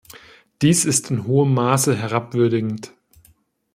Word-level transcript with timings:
Dies 0.63 0.83
ist 0.85 1.11
in 1.11 1.27
hohem 1.27 1.53
Maße 1.53 1.95
herabwürdigend. 1.95 2.91